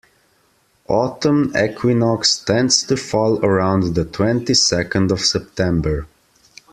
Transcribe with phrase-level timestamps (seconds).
[0.87, 6.07] Autumn equinox tends to fall around the twenty-second of September.